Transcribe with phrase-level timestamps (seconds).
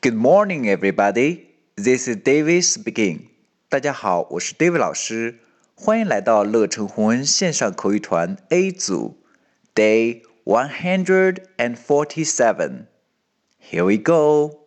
[0.00, 1.46] Good morning, everybody.
[1.76, 3.28] This is David speaking.
[3.68, 5.40] 大家好，我是 David 老师，
[5.74, 9.16] 欢迎来到乐成红恩线上口语团 A 组，
[9.74, 12.86] Day one hundred and forty-seven.
[13.60, 14.66] Here we go.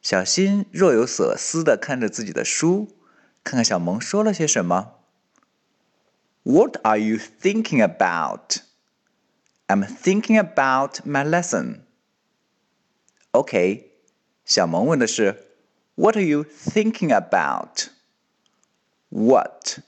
[0.00, 2.96] 小新若有所思地看着自己的书，
[3.42, 4.94] 看看小萌说了些什么。
[6.42, 8.62] What are you thinking about?
[9.66, 11.80] I'm thinking about my lesson.
[13.32, 13.90] OK，
[14.44, 15.46] 小萌问的是
[15.94, 17.88] What are you thinking about?
[19.10, 19.78] What?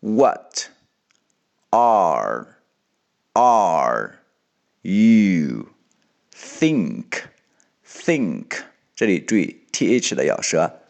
[0.00, 0.70] What
[1.70, 2.58] are
[3.34, 4.18] are
[4.82, 5.70] you
[6.32, 7.24] think
[7.84, 10.80] think 这里注意 th 的咬舌，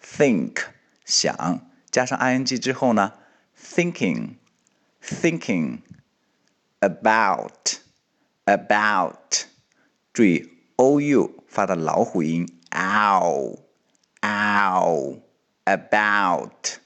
[0.00, 0.64] think
[1.04, 3.12] 想加上 ing 之后呢，
[3.60, 4.36] thinking
[5.02, 5.80] thinking
[6.80, 7.78] about
[8.44, 9.44] about
[10.12, 13.58] 注意 ou 发的老虎音，ow
[14.20, 15.20] ow
[15.64, 16.78] about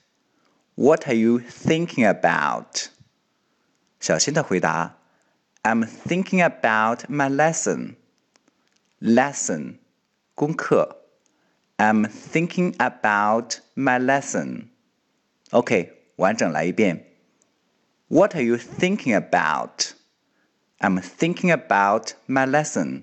[0.75, 2.87] What are you thinking about？
[4.01, 4.97] 小新的回答：
[5.63, 7.97] I'm thinking about my lesson.
[9.01, 9.77] Lesson，
[10.35, 10.97] 功课。
[11.77, 14.69] I'm thinking about my lesson.
[15.51, 17.07] OK，完整来一遍。
[18.09, 19.93] What are you thinking about?
[20.79, 23.03] I'm thinking about my lesson.